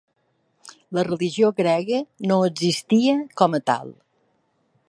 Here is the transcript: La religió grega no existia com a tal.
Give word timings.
La 0.97 1.03
religió 1.07 1.51
grega 1.59 2.01
no 2.31 2.39
existia 2.49 3.17
com 3.43 3.59
a 3.59 3.61
tal. 3.73 3.97